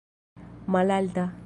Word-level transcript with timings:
malalta 0.65 1.31